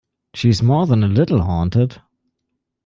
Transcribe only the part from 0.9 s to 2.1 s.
a little haunted.